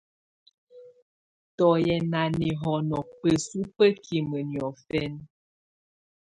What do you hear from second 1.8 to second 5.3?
yɛ́ ná nɛ́hɔnɔ bǝ́su bǝ́kimǝ niɔfɛna.